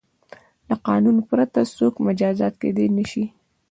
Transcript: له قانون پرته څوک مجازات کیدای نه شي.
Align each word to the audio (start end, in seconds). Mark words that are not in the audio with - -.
له 0.67 0.75
قانون 0.87 1.15
پرته 1.29 1.59
څوک 1.77 1.93
مجازات 2.07 2.53
کیدای 2.61 2.87
نه 2.97 3.03
شي. 3.11 3.23